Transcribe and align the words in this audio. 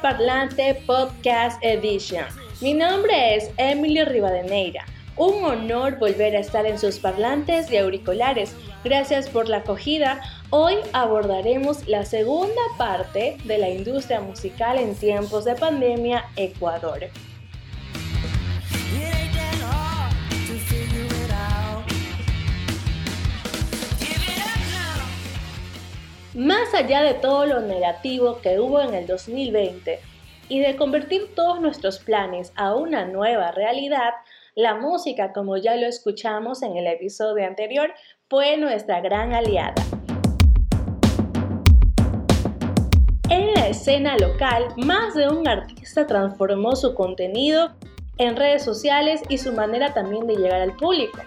Parlante 0.00 0.80
Podcast 0.86 1.62
Edition. 1.62 2.24
Mi 2.60 2.72
nombre 2.72 3.34
es 3.34 3.50
Emily 3.56 4.04
Rivadeneira. 4.04 4.84
Un 5.16 5.44
honor 5.44 5.98
volver 5.98 6.36
a 6.36 6.40
estar 6.40 6.66
en 6.66 6.78
sus 6.78 6.98
parlantes 6.98 7.70
y 7.72 7.78
auriculares. 7.78 8.54
Gracias 8.84 9.28
por 9.28 9.48
la 9.48 9.58
acogida. 9.58 10.20
Hoy 10.50 10.76
abordaremos 10.92 11.88
la 11.88 12.04
segunda 12.04 12.62
parte 12.76 13.38
de 13.44 13.58
la 13.58 13.70
industria 13.70 14.20
musical 14.20 14.78
en 14.78 14.94
tiempos 14.94 15.44
de 15.44 15.56
pandemia 15.56 16.26
Ecuador. 16.36 17.00
Más 26.38 26.72
allá 26.72 27.02
de 27.02 27.14
todo 27.14 27.46
lo 27.46 27.58
negativo 27.62 28.38
que 28.40 28.60
hubo 28.60 28.80
en 28.80 28.94
el 28.94 29.08
2020 29.08 29.98
y 30.48 30.60
de 30.60 30.76
convertir 30.76 31.34
todos 31.34 31.60
nuestros 31.60 31.98
planes 31.98 32.52
a 32.54 32.76
una 32.76 33.06
nueva 33.06 33.50
realidad, 33.50 34.12
la 34.54 34.76
música, 34.76 35.32
como 35.32 35.56
ya 35.56 35.74
lo 35.74 35.88
escuchamos 35.88 36.62
en 36.62 36.76
el 36.76 36.86
episodio 36.86 37.44
anterior, 37.44 37.92
fue 38.30 38.56
nuestra 38.56 39.00
gran 39.00 39.34
aliada. 39.34 39.74
En 43.30 43.52
la 43.54 43.66
escena 43.66 44.16
local, 44.16 44.68
más 44.76 45.14
de 45.14 45.26
un 45.26 45.48
artista 45.48 46.06
transformó 46.06 46.76
su 46.76 46.94
contenido 46.94 47.72
en 48.16 48.36
redes 48.36 48.62
sociales 48.62 49.22
y 49.28 49.38
su 49.38 49.52
manera 49.52 49.92
también 49.92 50.28
de 50.28 50.36
llegar 50.36 50.60
al 50.60 50.76
público 50.76 51.18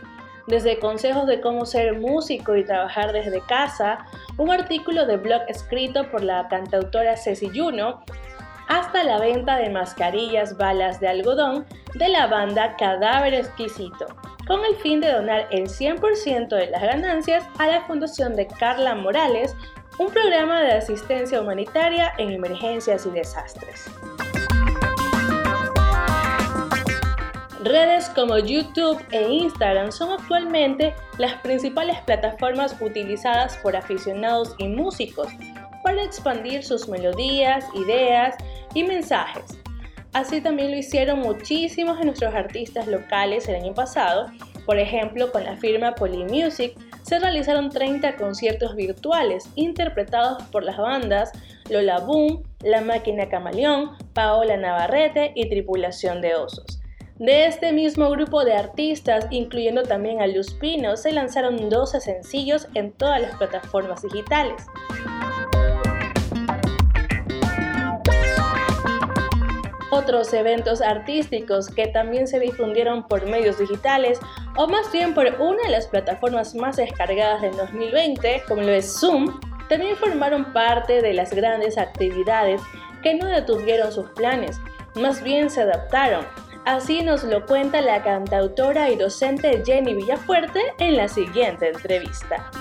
desde 0.52 0.80
consejos 0.80 1.28
de 1.28 1.40
cómo 1.40 1.66
ser 1.66 1.98
músico 1.98 2.58
y 2.58 2.66
trabajar 2.66 3.14
desde 3.14 3.40
casa, 3.48 4.06
un 4.38 4.52
artículo 4.52 5.06
de 5.06 5.16
blog 5.16 5.42
escrito 5.48 6.12
por 6.12 6.24
la 6.24 6.48
cantautora 6.50 7.16
Ceci 7.16 7.50
Juno, 7.50 8.04
hasta 8.68 9.04
la 9.04 9.18
venta 9.20 9.56
de 9.56 9.70
mascarillas 9.70 10.58
balas 10.58 11.00
de 11.00 11.08
algodón 11.08 11.66
de 11.96 12.10
la 12.10 12.28
banda 12.28 12.76
Cadáver 12.76 13.34
Exquisito, 13.34 14.08
con 14.46 14.60
el 14.66 14.76
fin 14.76 15.00
de 15.00 15.14
donar 15.14 15.48
el 15.52 15.70
100% 15.70 16.50
de 16.50 16.68
las 16.68 16.82
ganancias 16.82 17.46
a 17.58 17.68
la 17.68 17.82
Fundación 17.86 18.36
de 18.36 18.48
Carla 18.48 18.94
Morales, 18.94 19.56
un 20.00 20.12
programa 20.12 20.62
de 20.62 20.74
asistencia 20.74 21.42
humanitaria 21.42 22.12
en 22.18 22.32
emergencias 22.32 23.06
y 23.06 23.12
desastres. 23.12 23.90
Redes 27.64 28.10
como 28.10 28.40
YouTube 28.40 29.06
e 29.12 29.22
Instagram 29.22 29.92
son 29.92 30.14
actualmente 30.14 30.96
las 31.20 31.36
principales 31.42 32.00
plataformas 32.08 32.76
utilizadas 32.82 33.56
por 33.58 33.76
aficionados 33.76 34.56
y 34.58 34.68
músicos 34.68 35.28
para 35.84 36.02
expandir 36.02 36.64
sus 36.64 36.90
melodías, 36.90 37.64
ideas 37.76 38.36
y 38.74 38.84
mensajes. 38.84 39.60
Así 40.12 40.42
también 40.42 40.72
lo 40.72 40.78
hicieron 40.78 41.20
muchísimos 41.20 42.00
de 42.00 42.06
nuestros 42.06 42.34
artistas 42.34 42.88
locales 42.88 43.48
el 43.48 43.58
año 43.58 43.76
pasado. 43.76 44.32
Por 44.66 44.80
ejemplo, 44.80 45.32
con 45.32 45.44
la 45.44 45.56
firma 45.56 45.94
Polymusic 45.94 46.76
se 47.04 47.20
realizaron 47.20 47.70
30 47.70 48.16
conciertos 48.16 48.76
virtuales 48.76 49.48
interpretados 49.54 50.42
por 50.46 50.64
las 50.64 50.78
bandas 50.78 51.32
Lola 51.70 52.00
Boom, 52.00 52.42
La 52.64 52.82
Máquina 52.82 53.30
Camaleón, 53.30 53.92
Paola 54.14 54.58
Navarrete 54.58 55.32
y 55.36 55.48
Tripulación 55.48 56.22
de 56.22 56.34
Osos. 56.34 56.81
De 57.22 57.46
este 57.46 57.72
mismo 57.72 58.10
grupo 58.10 58.44
de 58.44 58.56
artistas, 58.56 59.28
incluyendo 59.30 59.84
también 59.84 60.24
a 60.24 60.26
Luz 60.26 60.56
Pino, 60.56 60.98
se 60.98 61.12
lanzaron 61.12 61.70
12 61.70 62.00
sencillos 62.02 62.68
en 62.74 62.92
todas 62.94 63.22
las 63.22 63.36
plataformas 63.36 64.02
digitales. 64.02 64.66
Otros 69.92 70.34
eventos 70.34 70.82
artísticos 70.82 71.68
que 71.68 71.86
también 71.90 72.28
se 72.28 72.40
difundieron 72.40 73.08
por 73.08 73.28
medios 73.28 73.60
digitales 73.60 74.18
o 74.58 74.68
más 74.68 74.92
bien 74.92 75.14
por 75.14 75.28
una 75.40 75.62
de 75.62 75.70
las 75.70 75.86
plataformas 75.86 76.56
más 76.56 76.78
descargadas 76.78 77.44
del 77.44 77.56
2020, 77.56 78.46
como 78.48 78.64
lo 78.64 78.72
es 78.72 79.00
Zoom, 79.00 79.40
también 79.70 79.96
formaron 79.96 80.52
parte 80.54 81.04
de 81.04 81.14
las 81.14 81.32
grandes 81.36 81.78
actividades 81.78 82.64
que 83.04 83.14
no 83.14 83.28
detuvieron 83.28 83.92
sus 83.92 84.10
planes, 84.10 84.60
más 84.96 85.22
bien 85.22 85.52
se 85.52 85.62
adaptaron 85.62 86.26
Así 86.66 87.02
nos 87.02 87.24
lo 87.24 87.46
cuenta 87.46 87.82
la 87.82 88.04
cantautora 88.04 88.90
y 88.90 88.96
docente 88.96 89.64
Jenny 89.66 89.96
Villafuerte 89.96 90.62
en 90.78 90.96
la 90.96 91.08
siguiente 91.08 91.70
entrevista. 91.70 92.52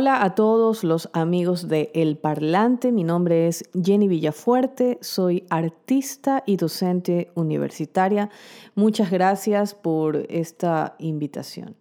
Hola 0.00 0.22
a 0.22 0.36
todos 0.36 0.84
los 0.84 1.10
amigos 1.12 1.66
de 1.66 1.90
El 1.92 2.18
Parlante, 2.18 2.92
mi 2.92 3.02
nombre 3.02 3.48
es 3.48 3.68
Jenny 3.74 4.06
Villafuerte, 4.06 4.96
soy 5.00 5.44
artista 5.50 6.44
y 6.46 6.56
docente 6.56 7.32
universitaria. 7.34 8.30
Muchas 8.76 9.10
gracias 9.10 9.74
por 9.74 10.24
esta 10.30 10.94
invitación. 11.00 11.76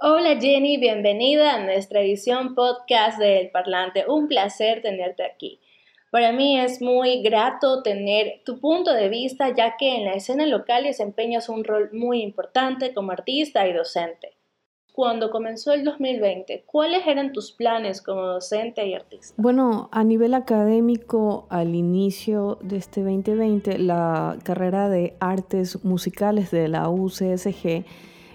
Hola 0.00 0.38
Jenny, 0.40 0.76
bienvenida 0.76 1.54
a 1.54 1.64
nuestra 1.64 2.00
edición 2.00 2.54
podcast 2.54 3.18
de 3.18 3.40
El 3.40 3.50
Parlante. 3.50 4.04
Un 4.06 4.28
placer 4.28 4.82
tenerte 4.82 5.24
aquí. 5.24 5.58
Para 6.12 6.30
mí 6.30 6.60
es 6.60 6.80
muy 6.80 7.22
grato 7.22 7.82
tener 7.82 8.42
tu 8.44 8.60
punto 8.60 8.92
de 8.92 9.08
vista 9.08 9.52
ya 9.52 9.76
que 9.76 9.96
en 9.96 10.04
la 10.04 10.12
escena 10.12 10.46
local 10.46 10.84
desempeñas 10.84 11.48
un 11.48 11.64
rol 11.64 11.90
muy 11.92 12.22
importante 12.22 12.94
como 12.94 13.10
artista 13.10 13.66
y 13.66 13.72
docente 13.72 14.36
cuando 14.92 15.30
comenzó 15.30 15.72
el 15.72 15.84
2020, 15.84 16.64
¿cuáles 16.66 17.06
eran 17.06 17.32
tus 17.32 17.52
planes 17.52 18.02
como 18.02 18.22
docente 18.22 18.86
y 18.86 18.94
artista? 18.94 19.34
Bueno, 19.38 19.88
a 19.90 20.04
nivel 20.04 20.34
académico, 20.34 21.46
al 21.48 21.74
inicio 21.74 22.58
de 22.62 22.76
este 22.76 23.02
2020, 23.02 23.78
la 23.78 24.36
carrera 24.44 24.90
de 24.90 25.16
artes 25.18 25.82
musicales 25.84 26.50
de 26.50 26.68
la 26.68 26.90
UCSG 26.90 27.84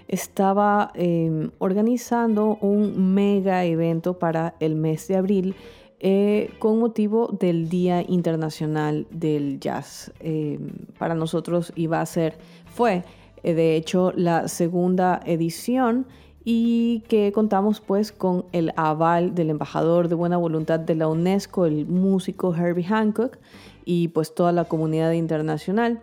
estaba 0.08 0.90
em, 0.94 1.50
organizando 1.58 2.58
un 2.60 3.14
mega 3.14 3.64
evento 3.64 4.18
para 4.18 4.54
el 4.58 4.74
mes 4.74 5.06
de 5.06 5.16
abril 5.16 5.54
eh, 6.00 6.50
con 6.58 6.78
motivo 6.78 7.28
del 7.38 7.68
Día 7.68 8.02
Internacional 8.06 9.06
del 9.10 9.60
Jazz. 9.60 10.12
Em, 10.20 10.70
para 10.98 11.14
nosotros 11.14 11.72
iba 11.76 12.00
a 12.00 12.06
ser, 12.06 12.36
fue 12.66 13.04
eh, 13.42 13.54
de 13.54 13.76
hecho 13.76 14.12
la 14.16 14.48
segunda 14.48 15.20
edición 15.24 16.06
y 16.50 17.00
que 17.08 17.30
contamos 17.30 17.82
pues 17.82 18.10
con 18.10 18.46
el 18.52 18.72
aval 18.74 19.34
del 19.34 19.50
embajador 19.50 20.08
de 20.08 20.14
buena 20.14 20.38
voluntad 20.38 20.80
de 20.80 20.94
la 20.94 21.06
UNESCO, 21.06 21.66
el 21.66 21.84
músico 21.84 22.54
Herbie 22.54 22.86
Hancock 22.86 23.36
y 23.84 24.08
pues 24.08 24.34
toda 24.34 24.50
la 24.52 24.64
comunidad 24.64 25.12
internacional. 25.12 26.00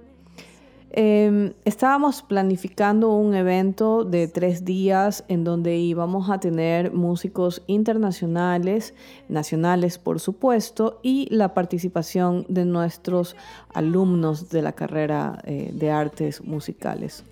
Em, 0.91 1.53
estábamos 1.65 2.21
planificando 2.21 3.09
un 3.15 3.33
evento 3.33 4.03
de 4.03 4.27
tres 4.27 4.63
días 4.63 5.23
en 5.29 5.43
donde 5.43 5.77
íbamos 5.77 6.29
a 6.29 6.39
tener 6.39 6.93
músicos 6.93 7.63
internacionales, 7.65 8.93
nacionales 9.27 9.97
por 9.97 10.19
supuesto, 10.19 10.99
y 11.01 11.27
la 11.31 11.55
participación 11.55 12.45
de 12.49 12.65
nuestros 12.65 13.35
alumnos 13.73 14.51
de 14.51 14.61
la 14.61 14.73
carrera 14.73 15.39
eh, 15.45 15.71
de 15.73 15.89
artes 15.89 16.43
musicales. 16.43 17.23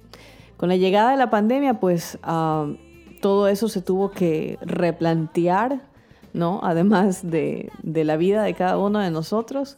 Con 0.58 0.70
la 0.70 0.78
llegada 0.78 1.12
de 1.12 1.18
la 1.18 1.30
pandemia, 1.30 1.80
pues 1.80 2.18
ah, 2.24 2.72
todo 3.24 3.48
eso 3.48 3.70
se 3.70 3.82
tuvo 3.82 4.12
que 4.12 4.60
replantear, 4.62 5.80
¿no? 6.34 6.60
Además 6.62 7.22
de, 7.24 7.72
la 7.82 8.18
vida 8.18 8.44
de 8.44 8.54
cada 8.54 8.78
uno 8.78 9.00
de 9.00 9.12
nosotros. 9.12 9.78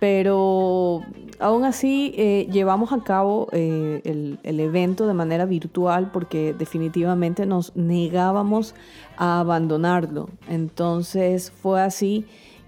Pero 0.00 1.00
aún 1.38 1.64
así 1.64 2.12
eh, 2.18 2.46
llevamos 2.52 2.92
a 2.92 3.02
cabo 3.02 3.48
eh, 3.52 4.02
el, 4.04 4.60
evento 4.60 5.06
de 5.06 5.14
manera 5.14 5.46
virtual 5.46 6.10
porque 6.12 6.52
definitivamente 6.52 7.46
nos 7.46 7.74
negábamos 7.74 8.74
a 9.16 9.40
abandonarlo. 9.40 10.28
Entonces 10.50 11.50
fue 11.50 11.80
así 11.80 12.26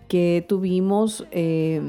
que 0.09 0.43
tuvimos 0.49 1.27
eh, 1.31 1.83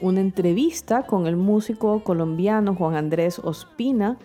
una 0.00 0.22
entrevista 0.22 1.02
con 1.02 1.26
el 1.26 1.36
músico 1.36 2.02
colombiano 2.02 2.74
Juan 2.74 2.94
Andrés 2.94 3.40
Ospina, 3.40 4.16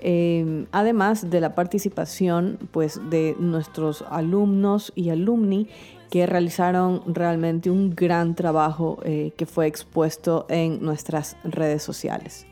Em, 0.00 0.66
además 0.72 1.30
de 1.30 1.40
la 1.40 1.54
participación 1.54 2.58
pues, 2.70 3.00
de 3.10 3.36
nuestros 3.38 4.04
alumnos 4.10 4.92
y 4.94 5.10
alumni 5.10 5.68
que 6.10 6.26
realizaron 6.26 7.02
realmente 7.06 7.70
un 7.70 7.94
gran 7.94 8.34
trabajo 8.34 8.98
eh, 9.04 9.32
que 9.36 9.46
fue 9.46 9.66
expuesto 9.66 10.46
en 10.48 10.82
nuestras 10.82 11.36
redes 11.44 11.82
sociales. 11.82 12.46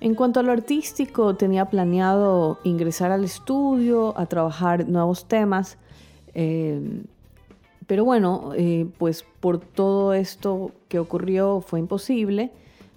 En 0.00 0.14
cuanto 0.14 0.40
a 0.40 0.42
lo 0.42 0.50
artístico, 0.50 1.36
tenía 1.36 1.66
planeado 1.66 2.58
ingresar 2.64 3.12
al 3.12 3.22
estudio, 3.22 4.18
a 4.18 4.26
trabajar 4.26 4.88
nuevos 4.88 5.26
temas, 5.26 5.76
eh, 6.34 7.02
pero 7.86 8.04
bueno, 8.04 8.52
eh, 8.56 8.86
pues 8.98 9.24
por 9.40 9.58
todo 9.58 10.14
esto 10.14 10.70
que 10.88 10.98
ocurrió 10.98 11.60
fue 11.60 11.80
imposible. 11.80 12.52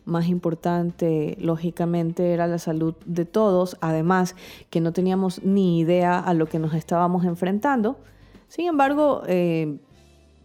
Más 0.05 0.27
importante, 0.27 1.37
lógicamente, 1.39 2.33
era 2.33 2.47
la 2.47 2.57
salud 2.57 2.95
de 3.05 3.25
todos, 3.25 3.77
además 3.81 4.35
que 4.69 4.81
no 4.81 4.91
teníamos 4.91 5.43
ni 5.43 5.79
idea 5.79 6.19
a 6.19 6.33
lo 6.33 6.47
que 6.47 6.59
nos 6.59 6.73
estábamos 6.73 7.25
enfrentando. 7.25 7.97
Sin 8.47 8.67
embargo, 8.67 9.23
eh, 9.27 9.77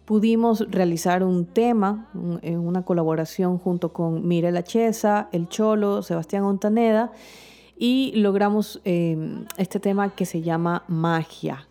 pudimos 0.04 0.64
realizar 0.70 1.22
un 1.22 1.44
tema 1.44 2.08
en 2.42 2.60
una 2.60 2.82
colaboración 2.82 3.58
junto 3.58 3.92
con 3.92 4.26
Mire 4.26 4.52
Lachesa, 4.52 5.28
El 5.32 5.48
Cholo, 5.48 6.02
Sebastián 6.02 6.44
Ontaneda 6.44 7.12
y 7.76 8.12
logramos 8.16 8.80
eh, 8.84 9.44
este 9.56 9.80
tema 9.80 10.14
que 10.14 10.26
se 10.26 10.42
llama 10.42 10.84
Magia. 10.88 11.68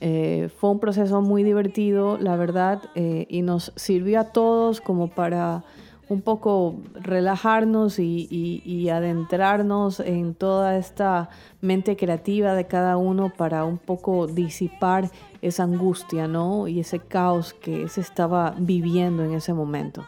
Eh, 0.00 0.48
fue 0.58 0.70
un 0.70 0.78
proceso 0.78 1.20
muy 1.20 1.42
divertido, 1.42 2.16
la 2.18 2.36
verdad, 2.36 2.82
eh, 2.94 3.26
y 3.28 3.42
nos 3.42 3.72
sirvió 3.76 4.20
a 4.20 4.24
todos 4.24 4.80
como 4.80 5.08
para 5.08 5.62
un 6.10 6.22
poco 6.22 6.74
relajarnos 6.94 8.00
y, 8.00 8.88
adentrarnos 8.90 10.00
en 10.00 10.34
toda 10.34 10.76
esta 10.76 11.30
mente 11.60 11.96
creativa 11.96 12.54
de 12.54 12.66
cada 12.66 12.96
uno 12.96 13.32
para 13.34 13.64
un 13.64 13.78
poco 13.78 14.26
disipar 14.26 15.08
esa 15.40 15.62
angustia, 15.62 16.26
¿no? 16.26 16.66
Y 16.66 16.80
ese 16.80 16.98
caos 16.98 17.54
que 17.54 17.88
se 17.88 18.00
estaba 18.00 18.56
viviendo 18.58 19.22
en 19.22 19.34
ese 19.34 19.54
momento. 19.54 20.04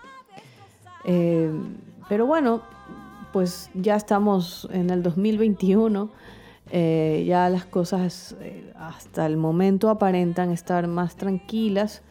Eh, 1.05 1.53
pero 2.09 2.27
bueno, 2.27 2.63
pues 3.33 3.71
ya 3.73 3.95
estamos 3.95 4.69
en 4.73 4.91
el 4.91 5.05
2021, 5.05 6.11
eh, 6.73 7.25
ya 7.29 7.49
las 7.49 7.65
cosas 7.65 8.35
eh, 8.41 8.73
hasta 8.77 9.25
el 9.25 9.37
momento 9.37 9.89
aparentan 9.89 10.51
estar 10.51 10.89
más 10.89 11.15
tranquilas 11.15 12.03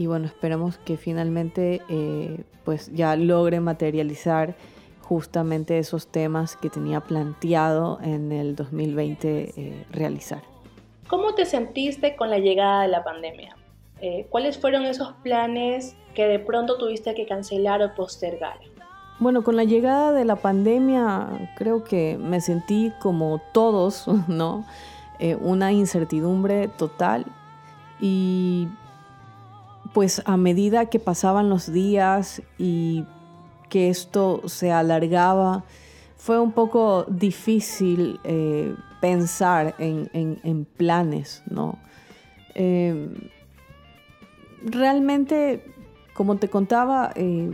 y 0.00 0.06
bueno, 0.06 0.26
esperamos 0.26 0.78
que 0.78 0.96
finalmente 0.96 1.82
pues 2.64 2.90
ya 2.92 3.16
logre 3.16 3.60
materializar 3.60 4.54
justamente 5.02 5.78
esos 5.78 6.06
temas 6.06 6.56
que 6.56 6.70
tenía 6.70 7.00
planteado 7.00 7.98
en 8.02 8.32
el 8.32 8.56
2020 8.56 9.84
realizar. 9.90 10.42
¿Cómo 11.10 11.34
te 11.34 11.44
sentiste 11.44 12.14
con 12.14 12.30
la 12.30 12.38
llegada 12.38 12.82
de 12.82 12.88
la 12.88 13.02
pandemia? 13.02 13.56
Eh, 14.00 14.28
¿Cuáles 14.30 14.58
fueron 14.58 14.84
esos 14.84 15.12
planes 15.24 15.96
que 16.14 16.24
de 16.26 16.38
pronto 16.38 16.78
tuviste 16.78 17.14
que 17.14 17.26
cancelar 17.26 17.82
o 17.82 17.94
postergar? 17.96 18.58
Bueno, 19.18 19.42
con 19.42 19.56
la 19.56 19.64
llegada 19.64 20.12
de 20.12 20.24
la 20.24 20.36
pandemia 20.36 21.50
creo 21.56 21.82
que 21.82 22.16
me 22.16 22.40
sentí 22.40 22.92
como 23.00 23.42
todos, 23.52 24.06
¿no? 24.28 24.64
Eh, 25.18 25.34
una 25.34 25.72
incertidumbre 25.72 26.68
total 26.68 27.26
y 28.00 28.68
pues 29.92 30.22
a 30.24 30.36
medida 30.36 30.86
que 30.86 30.98
pasaban 30.98 31.50
los 31.50 31.72
días 31.72 32.42
y 32.58 33.04
que 33.68 33.88
esto 33.88 34.42
se 34.46 34.72
alargaba, 34.72 35.64
fue 36.16 36.38
un 36.38 36.52
poco 36.52 37.04
difícil 37.08 38.20
eh, 38.24 38.74
pensar 39.00 39.74
en, 39.78 40.66
planes, 40.76 41.42
¿no? 41.48 41.78
Em, 42.54 43.14
realmente, 44.62 45.64
como 46.12 46.36
te 46.36 46.48
contaba, 46.48 47.10
eh, 47.14 47.52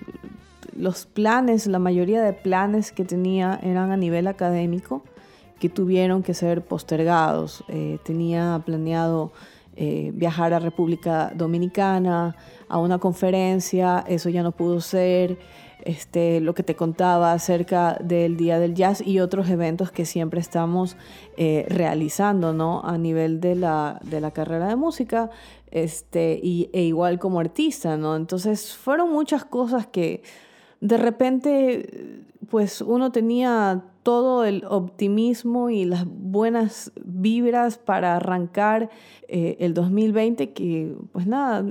los 0.76 1.06
planes, 1.06 1.66
la 1.66 1.78
mayoría 1.78 2.20
de 2.22 2.32
planes 2.32 2.92
que 2.92 3.04
tenía 3.04 3.60
eran 3.62 3.92
a 3.92 3.96
nivel 3.96 4.26
académico, 4.26 5.04
que 5.60 5.68
tuvieron 5.68 6.22
que 6.22 6.34
ser 6.34 6.64
postergados. 6.64 7.64
Eh, 7.68 7.98
tenía 8.04 8.60
planeado 8.64 9.32
eh, 9.76 10.10
viajar 10.14 10.54
a 10.54 10.58
República 10.58 11.32
Dominicana, 11.34 12.34
a 12.68 12.78
una 12.78 12.98
conferencia, 12.98 14.04
eso 14.08 14.30
ya 14.30 14.42
no 14.42 14.52
pudo 14.52 14.80
ser 14.80 15.38
este, 15.84 16.40
lo 16.40 16.54
que 16.54 16.62
te 16.62 16.74
contaba 16.74 17.32
acerca 17.32 17.96
del 18.02 18.36
Día 18.36 18.58
del 18.58 18.74
Jazz 18.74 19.06
y 19.06 19.20
otros 19.20 19.48
eventos 19.50 19.92
que 19.92 20.04
siempre 20.04 20.40
estamos 20.40 20.96
eh, 21.36 21.64
realizando, 21.68 22.52
¿no? 22.52 22.82
A 22.84 22.98
nivel 22.98 23.40
de 23.40 23.54
la, 23.54 24.00
de 24.02 24.20
la 24.20 24.32
carrera 24.32 24.66
de 24.66 24.76
música, 24.76 25.30
este, 25.70 26.40
y, 26.42 26.70
e 26.72 26.82
igual 26.82 27.18
como 27.18 27.38
artista, 27.38 27.96
¿no? 27.96 28.16
Entonces 28.16 28.74
fueron 28.74 29.12
muchas 29.12 29.44
cosas 29.44 29.86
que 29.86 30.22
de 30.80 30.96
repente, 30.96 32.24
pues 32.50 32.80
uno 32.80 33.12
tenía 33.12 33.84
todo 34.06 34.44
el 34.44 34.62
optimismo 34.68 35.68
y 35.68 35.84
las 35.84 36.04
buenas 36.06 36.92
vibras 37.04 37.76
para 37.76 38.14
arrancar 38.14 38.88
eh, 39.26 39.56
el 39.58 39.74
2020 39.74 40.52
que, 40.52 40.94
pues 41.10 41.26
nada, 41.26 41.64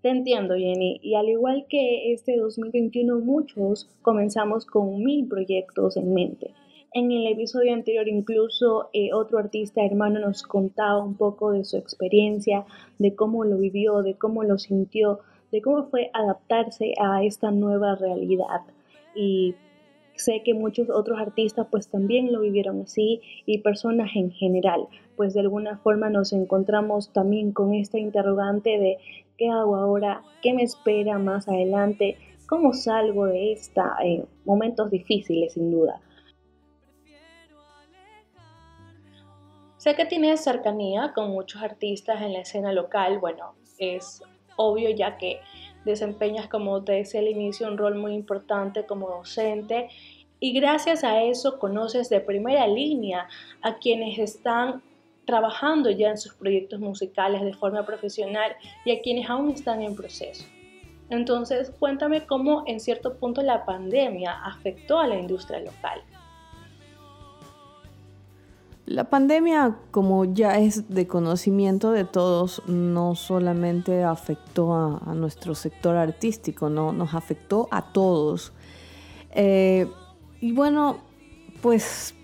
te 0.00 0.08
entiendo, 0.08 0.56
Jenny. 0.56 0.98
Y 1.00 1.14
al 1.14 1.28
igual 1.28 1.66
que 1.68 2.12
este 2.12 2.36
2021, 2.36 3.20
muchos 3.20 3.88
comenzamos 4.02 4.66
con 4.66 4.98
mil 5.04 5.28
proyectos 5.28 5.96
en 5.96 6.12
mente. 6.12 6.54
En 6.92 7.12
el 7.12 7.28
episodio 7.28 7.72
anterior 7.72 8.08
incluso 8.08 8.90
eh, 8.92 9.12
otro 9.14 9.38
artista 9.38 9.84
hermano 9.84 10.18
nos 10.18 10.42
contaba 10.42 11.04
un 11.04 11.16
poco 11.16 11.52
de 11.52 11.64
su 11.64 11.76
experiencia, 11.76 12.66
de 12.98 13.14
cómo 13.14 13.44
lo 13.44 13.58
vivió, 13.58 14.02
de 14.02 14.14
cómo 14.14 14.42
lo 14.42 14.58
sintió, 14.58 15.20
de 15.52 15.62
cómo 15.62 15.84
fue 15.84 16.10
adaptarse 16.14 16.94
a 17.00 17.22
esta 17.22 17.52
nueva 17.52 17.94
realidad. 17.94 18.62
Y 19.14 19.54
sé 20.14 20.42
que 20.44 20.54
muchos 20.54 20.90
otros 20.90 21.18
artistas 21.18 21.66
pues 21.70 21.88
también 21.88 22.32
lo 22.32 22.40
vivieron 22.40 22.80
así 22.82 23.20
y 23.46 23.58
personas 23.58 24.10
en 24.14 24.30
general, 24.30 24.86
pues 25.16 25.34
de 25.34 25.40
alguna 25.40 25.78
forma 25.78 26.10
nos 26.10 26.32
encontramos 26.32 27.12
también 27.12 27.52
con 27.52 27.74
esta 27.74 27.98
interrogante 27.98 28.78
de 28.78 28.98
¿Qué 29.38 29.48
hago 29.48 29.76
ahora? 29.76 30.22
¿Qué 30.42 30.52
me 30.52 30.62
espera 30.62 31.18
más 31.18 31.48
adelante? 31.48 32.16
¿Cómo 32.46 32.72
salgo 32.72 33.26
de 33.26 33.52
esta? 33.52 33.96
Eh, 34.04 34.24
momentos 34.44 34.90
difíciles, 34.90 35.54
sin 35.54 35.72
duda. 35.72 36.00
Sé 39.78 39.96
que 39.96 40.04
tienes 40.04 40.44
cercanía 40.44 41.12
con 41.12 41.30
muchos 41.30 41.60
artistas 41.60 42.22
en 42.22 42.34
la 42.34 42.40
escena 42.42 42.72
local. 42.72 43.18
Bueno, 43.18 43.54
es 43.78 44.22
obvio 44.56 44.90
ya 44.90 45.16
que 45.16 45.40
desempeñas, 45.84 46.48
como 46.48 46.80
decía 46.80 47.20
al 47.20 47.28
inicio, 47.28 47.68
un 47.68 47.78
rol 47.78 47.96
muy 47.96 48.14
importante 48.14 48.86
como 48.86 49.08
docente 49.08 49.88
y 50.40 50.52
gracias 50.52 51.04
a 51.04 51.22
eso 51.22 51.58
conoces 51.58 52.08
de 52.08 52.20
primera 52.20 52.66
línea 52.66 53.28
a 53.62 53.78
quienes 53.78 54.18
están 54.18 54.82
trabajando 55.24 55.90
ya 55.90 56.10
en 56.10 56.18
sus 56.18 56.34
proyectos 56.34 56.80
musicales 56.80 57.42
de 57.42 57.54
forma 57.54 57.86
profesional 57.86 58.56
y 58.84 58.90
a 58.90 59.00
quienes 59.00 59.30
aún 59.30 59.50
están 59.50 59.82
en 59.82 59.94
proceso. 59.94 60.44
Entonces, 61.10 61.70
cuéntame 61.78 62.26
cómo 62.26 62.64
en 62.66 62.80
cierto 62.80 63.14
punto 63.18 63.42
la 63.42 63.64
pandemia 63.64 64.32
afectó 64.44 64.98
a 64.98 65.06
la 65.06 65.16
industria 65.16 65.60
local. 65.60 66.02
La 68.84 69.04
pandemia, 69.04 69.76
como 69.92 70.24
ya 70.24 70.58
es 70.58 70.88
de 70.88 71.06
conocimiento 71.06 71.92
de 71.92 72.04
todos, 72.04 72.62
no 72.66 73.14
solamente 73.14 74.02
afectó 74.02 74.74
a, 74.74 75.14
nuestro 75.14 75.54
sector 75.54 75.96
artístico, 75.96 76.68
no, 76.68 76.92
nos 76.92 77.14
afectó 77.14 77.68
a 77.70 77.92
todos. 77.92 78.52
Eh, 79.30 79.86
y 80.40 80.52
bueno, 80.52 80.98
pues 81.60 82.14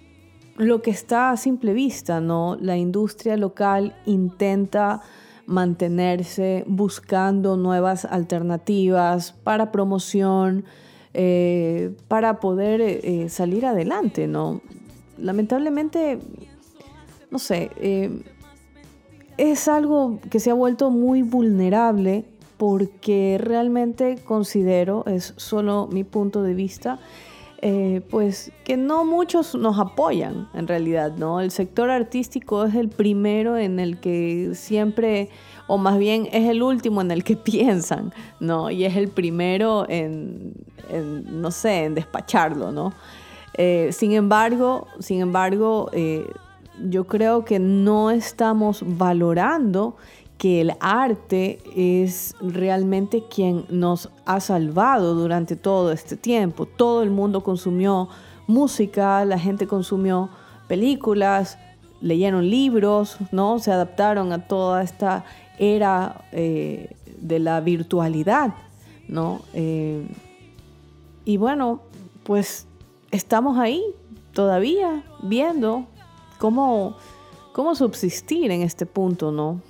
lo 0.57 0.83
que 0.83 0.91
está 0.91 1.31
a 1.31 1.37
simple 1.37 1.73
vista, 1.73 2.21
¿no? 2.21 2.57
La 2.61 2.77
industria 2.77 3.37
local 3.37 3.95
intenta 4.05 5.01
mantenerse 5.47 6.65
buscando 6.67 7.57
nuevas 7.57 8.05
alternativas 8.05 9.33
para 9.45 9.71
promoción, 9.71 10.65
eh, 11.15 11.97
para 12.09 12.41
poder 12.41 12.81
eh, 12.81 13.29
salir 13.29 13.65
adelante, 13.65 14.27
¿no? 14.27 14.61
Lamentablemente, 15.17 16.19
no 17.31 17.39
sé, 17.39 17.71
eh, 17.77 18.23
es 19.37 19.69
algo 19.69 20.19
que 20.31 20.41
se 20.41 20.51
ha 20.51 20.55
vuelto 20.55 20.91
muy 20.91 21.23
vulnerable 21.23 22.25
porque 22.57 23.39
realmente 23.41 24.19
considero, 24.25 25.05
es 25.07 25.33
solo 25.37 25.89
mi 25.91 26.03
punto 26.03 26.43
de 26.43 26.55
vista, 26.55 26.99
eh, 27.61 28.03
pues 28.11 28.53
que 28.65 28.77
no 28.77 29.05
muchos 29.05 29.55
nos 29.55 29.79
apoyan 29.79 30.49
en 30.55 30.67
realidad, 30.69 31.13
¿no? 31.17 31.41
El 31.41 31.51
sector 31.51 31.91
artístico 31.91 32.65
es 32.65 32.75
el 32.75 32.89
primero 32.89 33.57
en 33.57 33.79
el 33.79 33.99
que 33.99 34.51
siempre, 34.55 35.29
o 35.67 35.79
más 35.79 35.99
bien 35.99 36.29
es 36.33 36.49
el 36.49 36.63
último 36.63 37.01
en 37.01 37.11
el 37.11 37.25
que 37.25 37.37
piensan, 37.37 38.13
¿no? 38.41 38.71
Y 38.71 38.85
es 38.85 38.97
el 38.97 39.09
primero 39.09 39.87
en, 39.89 40.53
no 41.31 41.51
sé, 41.53 41.85
en 41.85 41.95
despacharlo, 41.95 42.73
¿no? 42.73 42.93
Eh, 43.55 43.91
sin 43.93 44.13
embargo, 44.13 44.87
sin 45.01 45.21
embargo, 45.21 45.91
yo 46.89 47.07
creo 47.07 47.45
que 47.45 47.59
no 47.59 48.11
estamos 48.11 48.83
valorando 48.87 49.97
que 50.39 50.61
el 50.61 50.73
arte 50.79 51.59
es 51.75 52.37
realmente 52.41 53.25
quien 53.29 53.65
nos 53.71 54.09
ha 54.25 54.39
salvado 54.41 55.15
durante 55.15 55.57
todo 55.57 55.91
este 55.91 56.17
tiempo. 56.17 56.65
Todo 56.65 57.03
el 57.03 57.11
mundo 57.11 57.43
consumió 57.43 58.09
música, 58.47 59.25
la 59.25 59.39
gente 59.39 59.67
consumió 59.67 60.31
películas, 60.69 61.59
leyeron 62.01 62.49
libros, 62.49 63.19
¿no? 63.33 63.59
Se 63.59 63.73
adaptaron 63.73 64.33
a 64.33 64.47
toda 64.47 64.83
esta 64.83 65.25
era 65.59 66.25
eh, 66.31 66.97
de 67.21 67.41
la 67.41 67.61
virtualidad, 67.61 68.55
¿no? 69.09 69.41
Eh, 69.55 70.07
y 71.25 71.37
bueno, 71.37 71.83
pues 72.23 72.67
estamos 73.11 73.59
ahí 73.59 73.83
todavía 74.33 75.03
viendo 75.23 75.87
cómo, 76.39 76.97
cómo 77.53 77.75
subsistir 77.75 78.51
en 78.51 78.63
este 78.63 78.87
punto, 78.87 79.31
¿no? 79.33 79.61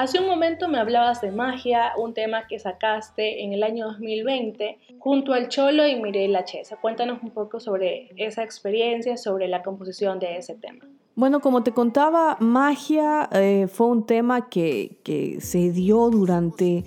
Hace 0.00 0.18
un 0.18 0.26
momento 0.26 0.66
me 0.66 0.78
hablabas 0.78 1.20
de 1.20 1.30
magia, 1.30 1.92
un 1.98 2.14
tema 2.14 2.46
que 2.46 2.58
sacaste 2.58 3.44
en 3.44 3.52
el 3.52 3.62
año 3.62 3.86
2020 3.88 4.78
junto 4.98 5.34
al 5.34 5.48
Cholo 5.48 5.86
y 5.86 6.00
Mirela 6.00 6.42
Chesa. 6.46 6.76
Cuéntanos 6.76 7.22
un 7.22 7.28
poco 7.32 7.60
sobre 7.60 8.08
esa 8.16 8.42
experiencia, 8.42 9.18
sobre 9.18 9.46
la 9.46 9.62
composición 9.62 10.18
de 10.18 10.38
ese 10.38 10.54
tema. 10.54 10.86
Bueno, 11.16 11.40
como 11.40 11.62
te 11.62 11.72
contaba, 11.72 12.38
magia 12.40 13.28
eh, 13.32 13.66
fue 13.70 13.88
un 13.88 14.06
tema 14.06 14.48
que, 14.48 15.36
se 15.40 15.70
dio 15.70 16.08
durante 16.08 16.84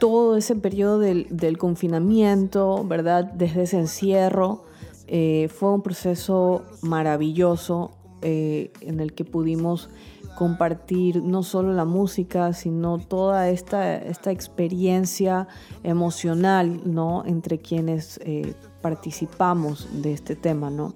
todo 0.00 0.38
ese 0.38 0.56
periodo 0.56 0.98
del, 0.98 1.58
confinamiento, 1.58 2.84
¿verdad? 2.84 3.24
Desde 3.24 3.64
ese 3.64 3.78
encierro. 3.80 4.64
Eh, 5.08 5.48
fue 5.48 5.72
un 5.72 5.82
proceso 5.82 6.64
maravilloso 6.82 7.92
eh, 8.22 8.72
en 8.80 9.00
el 9.00 9.12
que 9.12 9.24
pudimos 9.24 9.88
compartir 10.36 11.22
no 11.22 11.42
solo 11.42 11.72
la 11.72 11.84
música, 11.84 12.52
sino 12.52 12.98
toda 12.98 13.48
esta, 13.48 13.96
esta 13.96 14.30
experiencia 14.30 15.48
emocional, 15.82 16.82
¿no? 16.84 17.24
Entre 17.24 17.58
quienes 17.58 18.20
eh, 18.22 18.54
participamos 18.82 19.88
de 20.02 20.12
este 20.12 20.36
tema, 20.36 20.70
¿no? 20.70 20.94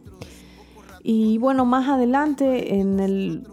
Y 1.02 1.38
bueno, 1.38 1.64
más 1.64 1.88
adelante, 1.88 2.79
en, 2.79 3.00
el, 3.00 3.47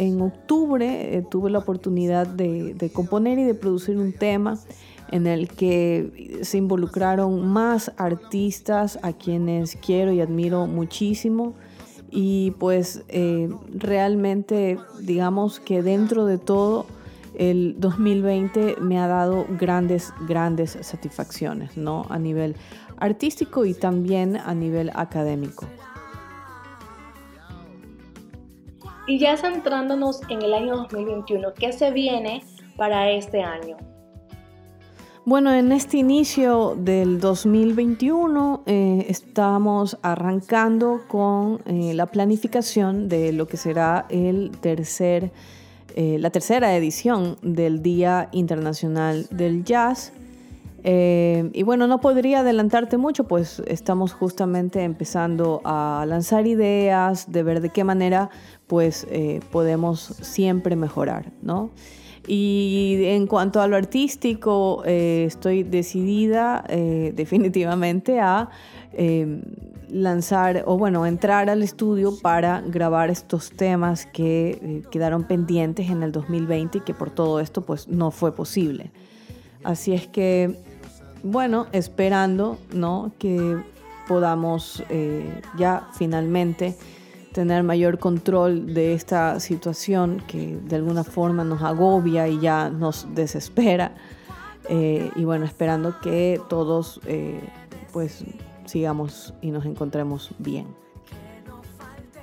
en 0.00 0.22
octubre, 0.22 1.18
eh, 1.18 1.22
tuve 1.30 1.50
la 1.50 1.58
oportunidad 1.58 2.26
de, 2.26 2.90
componer 2.94 3.38
y 3.38 3.44
de 3.44 3.54
producir 3.54 3.98
un 3.98 4.14
tema 4.14 4.58
en 5.10 5.26
el 5.26 5.46
que 5.48 6.40
se 6.40 6.56
involucraron 6.56 7.46
más 7.46 7.92
artistas 7.98 8.98
a 9.02 9.12
quienes 9.12 9.76
quiero 9.76 10.10
y 10.12 10.22
admiro 10.22 10.66
muchísimo 10.66 11.52
y 12.10 12.52
pues 12.52 13.02
eh, 13.08 13.50
realmente 13.74 14.78
digamos 15.02 15.60
que 15.60 15.82
dentro 15.82 16.24
de 16.24 16.38
todo 16.38 16.86
el 17.34 17.76
2020 17.78 18.76
me 18.80 18.98
ha 18.98 19.06
dado 19.06 19.44
grandes, 19.58 20.14
grandes 20.26 20.78
satisfacciones, 20.80 21.76
¿no? 21.76 22.06
A 22.08 22.18
nivel 22.18 22.56
artístico 22.96 23.66
y 23.66 23.74
también 23.74 24.38
a 24.38 24.54
nivel 24.54 24.90
académico. 24.94 25.66
Y 29.10 29.18
ya 29.18 29.36
centrándonos 29.36 30.20
en 30.28 30.40
el 30.40 30.54
año 30.54 30.76
2021, 30.76 31.52
¿qué 31.54 31.72
se 31.72 31.90
viene 31.90 32.44
para 32.76 33.10
este 33.10 33.42
año? 33.42 33.76
Bueno, 35.24 35.52
en 35.52 35.72
este 35.72 35.96
inicio 35.96 36.76
del 36.78 37.18
2021 37.18 38.62
eh, 38.66 39.06
estamos 39.08 39.98
arrancando 40.02 41.00
con 41.08 41.60
eh, 41.66 41.92
la 41.92 42.06
planificación 42.06 43.08
de 43.08 43.32
lo 43.32 43.48
que 43.48 43.56
será 43.56 44.06
el 44.10 44.52
tercer, 44.60 45.32
eh, 45.96 46.18
la 46.20 46.30
tercera 46.30 46.76
edición 46.76 47.36
del 47.42 47.82
Día 47.82 48.28
Internacional 48.30 49.26
del 49.32 49.64
Jazz. 49.64 50.12
Y 50.82 51.62
bueno, 51.62 51.86
no 51.86 52.00
podría 52.00 52.40
adelantarte 52.40 52.96
mucho, 52.96 53.24
pues 53.24 53.62
estamos 53.66 54.12
justamente 54.12 54.82
empezando 54.82 55.60
a 55.64 56.04
lanzar 56.08 56.46
ideas, 56.46 57.30
de 57.30 57.42
ver 57.42 57.60
de 57.60 57.70
qué 57.70 57.84
manera 57.84 58.30
pues 58.66 59.06
podemos 59.50 60.00
siempre 60.00 60.76
mejorar, 60.76 61.32
¿no? 61.42 61.70
Y 62.26 63.02
en 63.06 63.26
cuanto 63.26 63.60
a 63.60 63.66
lo 63.66 63.76
artístico, 63.76 64.82
eh, 64.84 65.24
estoy 65.26 65.62
decidida 65.62 66.64
eh, 66.68 67.12
definitivamente 67.16 68.20
a 68.20 68.50
eh, 68.92 69.42
lanzar 69.88 70.62
o 70.66 70.78
bueno, 70.78 71.06
entrar 71.06 71.50
al 71.50 71.62
estudio 71.62 72.12
para 72.20 72.60
grabar 72.60 73.10
estos 73.10 73.50
temas 73.50 74.06
que 74.06 74.84
quedaron 74.92 75.24
pendientes 75.24 75.90
en 75.90 76.04
el 76.04 76.12
2020 76.12 76.78
y 76.78 76.80
que 76.82 76.94
por 76.94 77.10
todo 77.10 77.40
esto 77.40 77.62
pues 77.62 77.88
no 77.88 78.10
fue 78.12 78.32
posible. 78.32 78.92
Así 79.64 79.92
es 79.92 80.06
que, 80.06 80.56
bueno, 81.22 81.66
esperando, 81.72 82.58
¿no? 82.72 83.12
Que 83.18 83.58
podamos 84.08 84.82
ya 85.56 85.88
finalmente 85.94 86.76
tener 87.32 87.62
mayor 87.62 87.98
control 87.98 88.74
de 88.74 88.94
esta 88.94 89.38
situación 89.40 90.22
que 90.26 90.56
de 90.56 90.76
alguna 90.76 91.04
forma 91.04 91.44
nos 91.44 91.62
agobia 91.62 92.28
y 92.28 92.40
ya 92.40 92.70
nos 92.70 93.14
desespera. 93.14 93.94
Eh, 94.68 95.10
y 95.16 95.24
bueno, 95.24 95.44
esperando 95.44 96.00
que 96.00 96.40
todos 96.48 97.00
eh, 97.06 97.40
pues 97.92 98.24
sigamos 98.66 99.34
y 99.40 99.50
nos 99.50 99.64
encontremos 99.64 100.30
bien. 100.38 100.66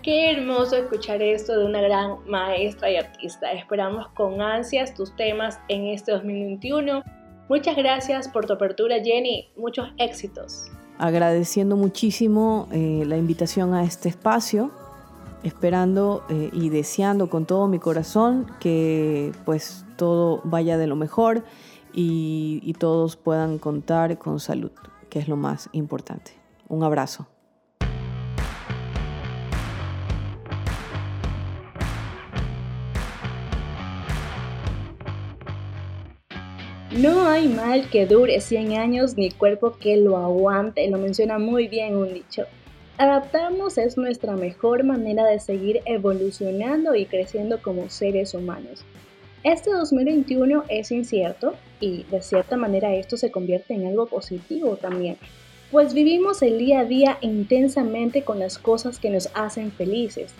Qué 0.03 0.31
hermoso 0.31 0.77
escuchar 0.77 1.21
esto 1.21 1.57
de 1.57 1.65
una 1.65 1.81
gran 1.81 2.17
maestra 2.27 2.89
y 2.89 2.95
artista. 2.95 3.51
Esperamos 3.51 4.07
con 4.09 4.41
ansias 4.41 4.93
tus 4.93 5.13
temas 5.15 5.59
en 5.67 5.87
este 5.87 6.13
2021. 6.13 7.03
Muchas 7.49 7.75
gracias 7.75 8.27
por 8.27 8.45
tu 8.45 8.53
apertura, 8.53 8.97
Jenny. 9.03 9.49
Muchos 9.55 9.89
éxitos. 9.97 10.69
Agradeciendo 10.97 11.77
muchísimo 11.77 12.67
eh, 12.71 13.03
la 13.05 13.17
invitación 13.17 13.73
a 13.73 13.83
este 13.83 14.09
espacio 14.09 14.71
esperando 15.43 16.23
eh, 16.29 16.49
y 16.51 16.69
deseando 16.69 17.29
con 17.29 17.45
todo 17.45 17.67
mi 17.67 17.79
corazón 17.79 18.47
que 18.59 19.31
pues 19.45 19.85
todo 19.95 20.41
vaya 20.43 20.77
de 20.77 20.87
lo 20.87 20.95
mejor 20.95 21.43
y, 21.93 22.59
y 22.63 22.73
todos 22.73 23.15
puedan 23.15 23.59
contar 23.59 24.17
con 24.17 24.39
salud, 24.39 24.71
que 25.09 25.19
es 25.19 25.27
lo 25.27 25.37
más 25.37 25.69
importante. 25.71 26.31
Un 26.67 26.83
abrazo. 26.83 27.27
No 36.97 37.27
hay 37.27 37.47
mal 37.47 37.91
que 37.91 38.07
dure 38.07 38.41
100 38.41 38.73
años 38.73 39.17
ni 39.17 39.29
cuerpo 39.29 39.77
que 39.79 39.97
lo 39.97 40.17
aguante, 40.17 40.89
lo 40.89 40.97
menciona 40.97 41.37
muy 41.37 41.67
bien 41.67 41.95
un 41.95 42.11
dicho. 42.11 42.45
Adaptarnos 42.97 43.77
es 43.77 43.97
nuestra 43.97 44.35
mejor 44.35 44.83
manera 44.83 45.23
de 45.25 45.39
seguir 45.39 45.81
evolucionando 45.85 46.95
y 46.95 47.05
creciendo 47.05 47.61
como 47.61 47.91
seres 47.91 48.33
humanos. 48.33 48.83
Este 49.43 49.69
2021 49.69 50.63
es 50.69 50.89
incierto 50.89 51.53
y 51.79 52.01
de 52.09 52.23
cierta 52.23 52.57
manera 52.57 52.95
esto 52.95 53.15
se 53.15 53.29
convierte 53.29 53.75
en 53.75 53.85
algo 53.85 54.07
positivo 54.07 54.75
también, 54.77 55.17
pues 55.71 55.93
vivimos 55.93 56.41
el 56.41 56.57
día 56.57 56.79
a 56.79 56.85
día 56.85 57.19
intensamente 57.21 58.23
con 58.23 58.39
las 58.39 58.57
cosas 58.57 58.97
que 58.97 59.11
nos 59.11 59.29
hacen 59.35 59.71
felices. 59.71 60.33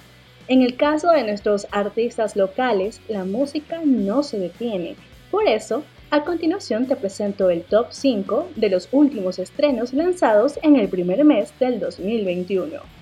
En 0.47 0.63
el 0.63 0.75
caso 0.75 1.11
de 1.11 1.23
nuestros 1.23 1.67
artistas 1.69 2.35
locales, 2.35 2.99
la 3.07 3.25
música 3.25 3.79
no 3.85 4.23
se 4.23 4.39
detiene. 4.39 4.95
Por 5.29 5.47
eso, 5.47 5.83
a 6.09 6.23
continuación 6.23 6.87
te 6.87 6.95
presento 6.95 7.49
el 7.49 7.63
top 7.63 7.87
5 7.89 8.51
de 8.55 8.69
los 8.69 8.87
últimos 8.91 9.39
estrenos 9.39 9.93
lanzados 9.93 10.57
en 10.63 10.77
el 10.77 10.87
primer 10.87 11.25
mes 11.25 11.51
del 11.59 11.81
2021. 11.81 12.96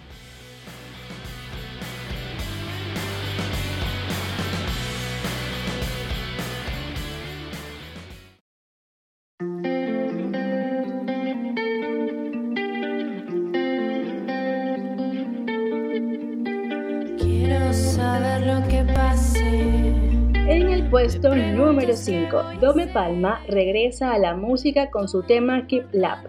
Puesto 20.90 21.36
número 21.36 21.96
5, 21.96 22.44
Dome 22.62 22.88
Palma 22.88 23.42
regresa 23.48 24.14
a 24.14 24.20
la 24.20 24.36
música 24.36 24.90
con 24.92 25.08
su 25.08 25.24
tema 25.24 25.66
Keep 25.68 25.88
Lab. 25.94 26.28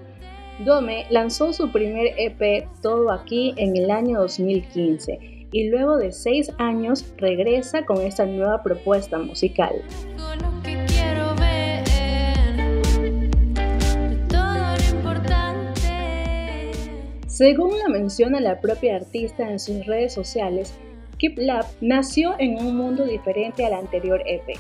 Dome 0.65 1.07
lanzó 1.11 1.53
su 1.53 1.71
primer 1.71 2.15
EP 2.17 2.67
Todo 2.81 3.11
Aquí 3.11 3.55
en 3.57 3.77
el 3.77 3.91
año 3.91 4.21
2015 4.21 5.49
y 5.53 5.69
luego 5.69 5.99
de 5.99 6.13
6 6.13 6.53
años 6.59 7.05
regresa 7.19 7.85
con 7.85 8.01
esta 8.01 8.25
nueva 8.25 8.63
propuesta 8.63 9.19
musical. 9.19 9.75
Según 17.27 17.79
la 17.79 17.89
menciona 17.89 18.41
la 18.41 18.61
propia 18.61 18.97
artista 18.97 19.51
en 19.51 19.59
sus 19.59 19.85
redes 19.85 20.15
sociales, 20.15 20.73
Keep 21.19 21.39
Lab 21.39 21.65
nació 21.81 22.35
en 22.39 22.59
un 22.59 22.77
mundo 22.77 23.05
diferente 23.05 23.65
al 23.65 23.73
anterior 23.73 24.23
EP, 24.27 24.59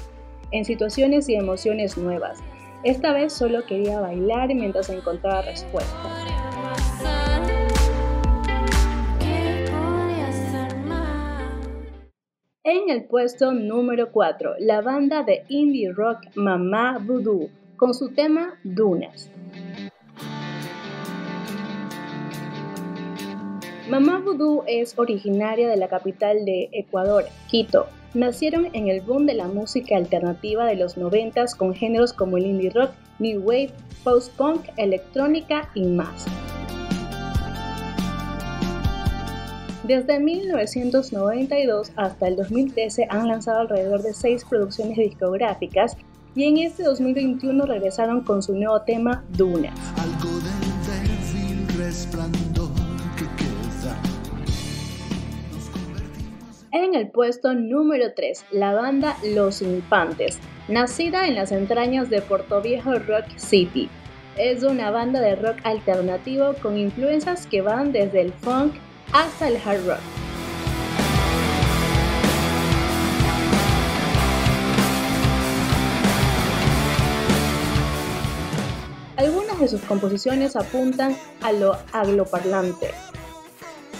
en 0.52 0.64
situaciones 0.64 1.28
y 1.28 1.34
emociones 1.34 1.98
nuevas. 1.98 2.38
Esta 2.82 3.12
vez 3.12 3.32
solo 3.34 3.66
quería 3.66 4.00
bailar 4.00 4.48
mientras 4.54 4.88
encontraba 4.88 5.42
respuestas. 5.42 6.26
En 12.64 12.90
el 12.90 13.04
puesto 13.04 13.52
número 13.52 14.10
4, 14.10 14.54
la 14.58 14.80
banda 14.80 15.22
de 15.22 15.44
indie 15.48 15.92
rock 15.92 16.20
Mamá 16.34 16.98
Voodoo 16.98 17.50
con 17.76 17.92
su 17.92 18.14
tema 18.14 18.58
Dunas. 18.64 19.30
Mamá 23.88 24.18
Voodoo 24.18 24.64
es 24.66 24.98
originaria 24.98 25.68
de 25.68 25.76
la 25.76 25.86
capital 25.86 26.44
de 26.44 26.68
Ecuador, 26.72 27.24
Quito. 27.48 27.86
Nacieron 28.14 28.68
en 28.72 28.88
el 28.88 29.00
boom 29.00 29.26
de 29.26 29.34
la 29.34 29.46
música 29.46 29.96
alternativa 29.96 30.66
de 30.66 30.74
los 30.74 30.96
90 30.96 31.44
con 31.56 31.72
géneros 31.72 32.12
como 32.12 32.36
el 32.36 32.46
indie 32.46 32.70
rock, 32.70 32.90
new 33.20 33.40
wave, 33.40 33.70
post-punk, 34.02 34.62
electrónica 34.76 35.70
y 35.76 35.84
más. 35.84 36.24
Desde 39.84 40.18
1992 40.18 41.92
hasta 41.94 42.26
el 42.26 42.34
2013 42.34 43.06
han 43.08 43.28
lanzado 43.28 43.60
alrededor 43.60 44.02
de 44.02 44.14
seis 44.14 44.44
producciones 44.44 44.96
discográficas 44.96 45.96
y 46.34 46.42
en 46.42 46.58
este 46.58 46.82
2021 46.82 47.64
regresaron 47.64 48.22
con 48.22 48.42
su 48.42 48.52
nuevo 48.52 48.82
tema 48.82 49.24
Dunas. 49.36 49.78
En 56.78 56.94
el 56.94 57.08
puesto 57.08 57.54
número 57.54 58.12
3, 58.12 58.44
la 58.50 58.74
banda 58.74 59.16
Los 59.24 59.62
Infantes, 59.62 60.38
nacida 60.68 61.26
en 61.26 61.34
las 61.34 61.50
entrañas 61.50 62.10
de 62.10 62.22
Viejo 62.62 62.98
Rock 62.98 63.24
City. 63.36 63.88
Es 64.36 64.62
una 64.62 64.90
banda 64.90 65.22
de 65.22 65.36
rock 65.36 65.56
alternativo 65.64 66.52
con 66.60 66.76
influencias 66.76 67.46
que 67.46 67.62
van 67.62 67.92
desde 67.92 68.20
el 68.20 68.30
funk 68.30 68.74
hasta 69.14 69.48
el 69.48 69.56
hard 69.56 69.86
rock. 69.86 70.00
Algunas 79.16 79.58
de 79.60 79.68
sus 79.68 79.80
composiciones 79.80 80.56
apuntan 80.56 81.16
a 81.40 81.52
lo 81.52 81.78
agloparlante. 81.94 82.90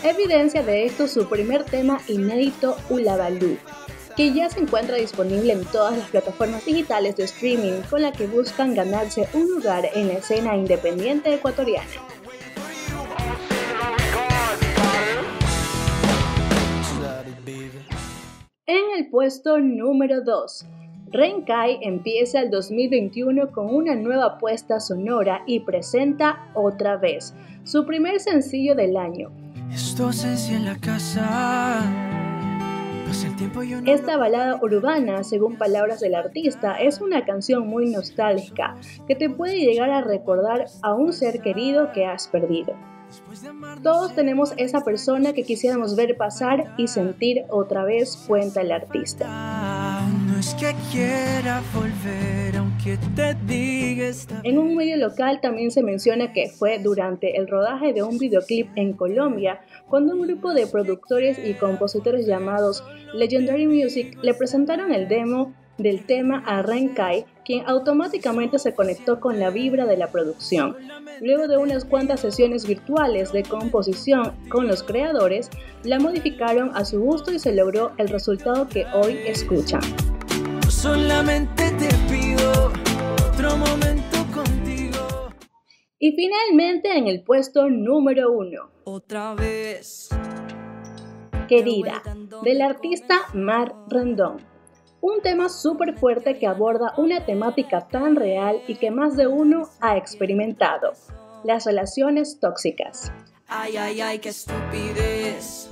Evidencia 0.02 0.62
de 0.62 0.84
esto 0.84 1.08
su 1.08 1.28
primer 1.28 1.64
tema 1.64 2.00
inédito 2.06 2.76
Ulabaloo, 2.90 3.56
que 4.16 4.32
ya 4.32 4.48
se 4.50 4.60
encuentra 4.60 4.96
disponible 4.96 5.52
en 5.52 5.64
todas 5.64 5.96
las 5.96 6.08
plataformas 6.10 6.64
digitales 6.64 7.16
de 7.16 7.24
streaming 7.24 7.80
con 7.88 8.02
la 8.02 8.12
que 8.12 8.26
buscan 8.26 8.74
ganarse 8.74 9.28
un 9.32 9.48
lugar 9.48 9.88
en 9.94 10.08
la 10.08 10.14
escena 10.14 10.54
independiente 10.56 11.34
ecuatoriana. 11.34 11.88
En 18.66 18.84
el 18.98 19.08
puesto 19.10 19.58
número 19.58 20.20
2, 20.22 20.66
Renkai 21.10 21.78
empieza 21.82 22.40
el 22.40 22.50
2021 22.50 23.50
con 23.50 23.74
una 23.74 23.94
nueva 23.94 24.26
apuesta 24.26 24.78
sonora 24.78 25.42
y 25.46 25.60
presenta 25.60 26.50
otra 26.54 26.96
vez 26.96 27.34
su 27.64 27.86
primer 27.86 28.20
sencillo 28.20 28.74
del 28.74 28.96
año. 28.96 29.45
Esta 33.86 34.16
balada 34.16 34.58
urbana, 34.62 35.24
según 35.24 35.56
palabras 35.56 36.00
del 36.00 36.14
artista, 36.14 36.76
es 36.76 37.00
una 37.00 37.24
canción 37.24 37.66
muy 37.66 37.90
nostálgica 37.90 38.76
que 39.06 39.14
te 39.14 39.30
puede 39.30 39.60
llegar 39.60 39.90
a 39.90 40.02
recordar 40.02 40.66
a 40.82 40.94
un 40.94 41.12
ser 41.12 41.40
querido 41.40 41.92
que 41.92 42.04
has 42.04 42.28
perdido. 42.28 42.74
Todos 43.82 44.14
tenemos 44.14 44.52
esa 44.56 44.80
persona 44.80 45.32
que 45.32 45.44
quisiéramos 45.44 45.94
ver 45.96 46.16
pasar 46.16 46.74
y 46.76 46.88
sentir 46.88 47.44
otra 47.48 47.84
vez, 47.84 48.16
cuenta 48.26 48.62
el 48.62 48.72
artista. 48.72 49.26
que 50.58 50.74
quiera 50.90 51.62
volver, 51.72 52.45
aunque 52.86 52.98
te 53.16 54.48
En 54.48 54.58
un 54.58 54.76
medio 54.76 54.96
local 54.96 55.40
también 55.40 55.70
se 55.70 55.82
menciona 55.82 56.32
que 56.32 56.48
fue 56.48 56.78
durante 56.78 57.36
el 57.36 57.48
rodaje 57.48 57.92
de 57.92 58.02
un 58.02 58.18
videoclip 58.18 58.68
en 58.76 58.92
Colombia 58.92 59.60
cuando 59.88 60.14
un 60.14 60.22
grupo 60.22 60.54
de 60.54 60.66
productores 60.66 61.38
y 61.44 61.54
compositores 61.54 62.26
llamados 62.26 62.84
Legendary 63.14 63.66
Music 63.66 64.16
le 64.22 64.34
presentaron 64.34 64.92
el 64.92 65.08
demo 65.08 65.52
del 65.78 66.06
tema 66.06 66.42
a 66.46 66.62
Renkai, 66.62 67.26
quien 67.44 67.66
automáticamente 67.66 68.58
se 68.58 68.74
conectó 68.74 69.20
con 69.20 69.38
la 69.38 69.50
vibra 69.50 69.84
de 69.84 69.96
la 69.96 70.10
producción. 70.10 70.76
Luego 71.20 71.48
de 71.48 71.58
unas 71.58 71.84
cuantas 71.84 72.20
sesiones 72.20 72.66
virtuales 72.66 73.32
de 73.32 73.42
composición 73.42 74.32
con 74.48 74.68
los 74.68 74.82
creadores, 74.82 75.50
la 75.82 75.98
modificaron 75.98 76.70
a 76.74 76.84
su 76.84 77.00
gusto 77.00 77.32
y 77.32 77.38
se 77.38 77.54
logró 77.54 77.92
el 77.98 78.08
resultado 78.08 78.68
que 78.68 78.86
hoy 78.94 79.18
escuchan. 79.26 79.82
Solamente 80.68 81.70
te 81.72 81.88
pido 82.10 82.25
momento 83.58 84.26
contigo. 84.32 85.30
Y 85.98 86.12
finalmente 86.12 86.96
en 86.96 87.08
el 87.08 87.22
puesto 87.22 87.68
número 87.68 88.32
uno. 88.32 88.70
Otra 88.84 89.34
vez. 89.34 90.08
Querida, 91.48 92.02
del 92.42 92.62
artista 92.62 93.20
Mar 93.34 93.74
Rendón 93.88 94.56
un 95.06 95.22
tema 95.22 95.48
súper 95.48 95.96
fuerte 95.96 96.36
que 96.38 96.46
aborda 96.46 96.94
una 96.96 97.24
temática 97.24 97.86
tan 97.86 98.16
real 98.16 98.60
y 98.66 98.74
que 98.74 98.90
más 98.90 99.16
de 99.16 99.28
uno 99.28 99.68
ha 99.80 99.96
experimentado, 99.96 100.92
las 101.44 101.64
relaciones 101.64 102.40
tóxicas. 102.40 103.12
Ay, 103.46 103.76
ay, 103.76 104.00
ay, 104.00 104.18
qué 104.18 104.30
estupidez. 104.30 105.68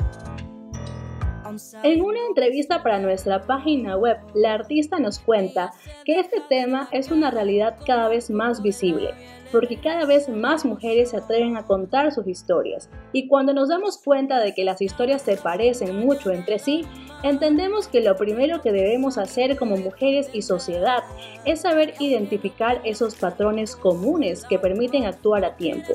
En 1.83 2.03
una 2.03 2.21
entrevista 2.27 2.83
para 2.83 2.99
nuestra 2.99 3.47
página 3.47 3.97
web, 3.97 4.17
la 4.35 4.55
artista 4.55 4.99
nos 4.99 5.19
cuenta 5.19 5.73
que 6.05 6.19
este 6.19 6.41
tema 6.49 6.89
es 6.91 7.11
una 7.11 7.31
realidad 7.31 7.77
cada 7.87 8.09
vez 8.09 8.31
más 8.31 8.63
visible, 8.63 9.11
porque 9.53 9.79
cada 9.79 10.05
vez 10.05 10.29
más 10.29 10.65
mujeres 10.65 11.11
se 11.11 11.17
atreven 11.17 11.57
a 11.57 11.67
contar 11.67 12.13
sus 12.13 12.27
historias, 12.27 12.89
y 13.13 13.29
cuando 13.29 13.53
nos 13.53 13.69
damos 13.69 13.99
cuenta 13.99 14.41
de 14.41 14.55
que 14.55 14.65
las 14.65 14.81
historias 14.81 15.23
se 15.23 15.37
parecen 15.37 15.99
mucho 15.99 16.31
entre 16.31 16.59
sí, 16.59 16.85
entendemos 17.23 17.89
que 17.89 18.01
lo 18.01 18.17
primero 18.17 18.61
que 18.63 18.73
debemos 18.73 19.17
hacer 19.19 19.57
como 19.57 19.77
mujeres 19.77 20.31
y 20.33 20.43
sociedad 20.43 21.05
es 21.45 21.61
saber 21.61 21.95
identificar 22.01 22.81
esos 22.85 23.15
patrones 23.15 23.77
comunes 23.77 24.45
que 24.45 24.59
permiten 24.59 25.05
actuar 25.05 25.45
a 25.45 25.57
tiempo. 25.57 25.95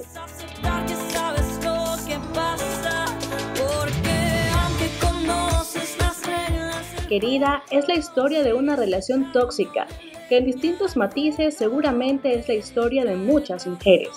Querida 7.09 7.63
es 7.71 7.87
la 7.87 7.95
historia 7.95 8.43
de 8.43 8.53
una 8.53 8.75
relación 8.75 9.31
tóxica, 9.31 9.87
que 10.29 10.37
en 10.37 10.45
distintos 10.45 10.95
matices 10.95 11.57
seguramente 11.57 12.37
es 12.37 12.47
la 12.47 12.53
historia 12.53 13.03
de 13.03 13.15
muchas 13.15 13.65
mujeres, 13.65 14.09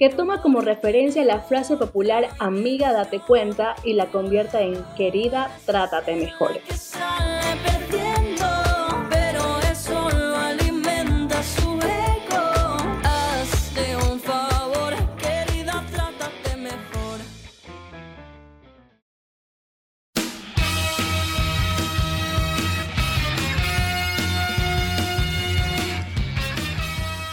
que 0.00 0.08
toma 0.08 0.42
como 0.42 0.60
referencia 0.60 1.24
la 1.24 1.38
frase 1.38 1.76
popular 1.76 2.28
amiga 2.40 2.92
date 2.92 3.20
cuenta 3.20 3.76
y 3.84 3.92
la 3.92 4.06
convierta 4.06 4.60
en 4.62 4.84
querida 4.96 5.56
trátate 5.64 6.16
mejor. 6.16 6.58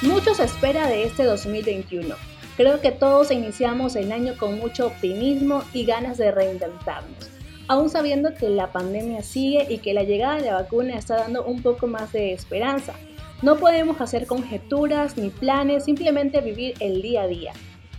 Mucho 0.05 0.35
se 0.35 0.43
espera 0.43 0.87
de 0.87 1.03
este 1.03 1.23
2021. 1.23 2.15
Creo 2.55 2.79
que 2.79 2.91
todos 2.91 3.31
iniciamos 3.31 3.95
el 3.95 4.11
año 4.11 4.35
con 4.37 4.59
mucho 4.59 4.85
optimismo 4.85 5.63
y 5.73 5.83
ganas 5.83 6.19
de 6.19 6.31
reinventarnos, 6.31 7.31
aún 7.67 7.89
sabiendo 7.89 8.35
que 8.35 8.49
la 8.49 8.71
pandemia 8.71 9.23
sigue 9.23 9.65
y 9.67 9.79
que 9.79 9.95
la 9.95 10.03
llegada 10.03 10.35
de 10.35 10.45
la 10.45 10.53
vacuna 10.53 10.95
está 10.95 11.15
dando 11.15 11.43
un 11.43 11.63
poco 11.63 11.87
más 11.87 12.11
de 12.11 12.33
esperanza. 12.33 12.93
No 13.41 13.57
podemos 13.57 13.99
hacer 13.99 14.27
conjeturas 14.27 15.17
ni 15.17 15.29
planes, 15.29 15.85
simplemente 15.85 16.39
vivir 16.39 16.75
el 16.81 17.01
día 17.01 17.23
a 17.23 17.27
día, 17.27 17.53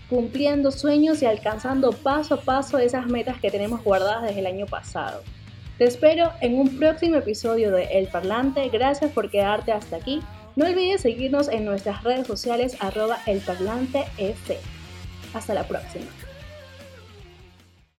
cumpliendo 0.08 0.70
sueños 0.70 1.22
y 1.22 1.26
alcanzando 1.26 1.90
paso 1.90 2.34
a 2.34 2.40
paso 2.40 2.78
esas 2.78 3.06
metas 3.08 3.40
que 3.40 3.50
tenemos 3.50 3.82
guardadas 3.82 4.22
desde 4.22 4.40
el 4.40 4.46
año 4.46 4.66
pasado. 4.66 5.22
Te 5.76 5.84
espero 5.84 6.30
en 6.40 6.56
un 6.56 6.78
próximo 6.78 7.16
episodio 7.16 7.72
de 7.72 7.98
El 7.98 8.06
Parlante. 8.06 8.68
Gracias 8.68 9.10
por 9.10 9.28
quedarte 9.28 9.72
hasta 9.72 9.96
aquí 9.96 10.22
no 10.56 10.66
olvides 10.66 11.02
seguirnos 11.02 11.48
en 11.48 11.64
nuestras 11.64 12.02
redes 12.02 12.26
sociales 12.26 12.76
arroba 12.80 13.18
elparlantef. 13.26 14.08
Hasta 15.34 15.54
la 15.54 15.68
próxima. 15.68 16.06